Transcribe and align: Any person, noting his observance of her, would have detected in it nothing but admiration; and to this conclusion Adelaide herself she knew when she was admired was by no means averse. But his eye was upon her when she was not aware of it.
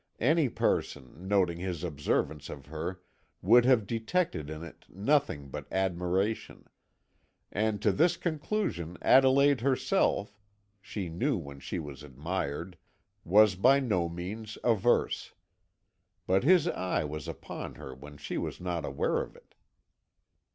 Any 0.19 0.49
person, 0.49 1.27
noting 1.27 1.59
his 1.59 1.83
observance 1.83 2.49
of 2.49 2.65
her, 2.65 3.03
would 3.43 3.65
have 3.65 3.85
detected 3.85 4.49
in 4.49 4.63
it 4.63 4.85
nothing 4.89 5.49
but 5.49 5.71
admiration; 5.71 6.65
and 7.51 7.79
to 7.83 7.91
this 7.91 8.17
conclusion 8.17 8.97
Adelaide 9.03 9.61
herself 9.61 10.35
she 10.81 11.07
knew 11.07 11.37
when 11.37 11.59
she 11.59 11.77
was 11.77 12.01
admired 12.01 12.79
was 13.23 13.53
by 13.53 13.79
no 13.79 14.09
means 14.09 14.57
averse. 14.63 15.35
But 16.25 16.43
his 16.43 16.67
eye 16.67 17.03
was 17.03 17.27
upon 17.27 17.75
her 17.75 17.93
when 17.93 18.17
she 18.17 18.39
was 18.39 18.59
not 18.59 18.83
aware 18.83 19.21
of 19.21 19.35
it. 19.35 19.53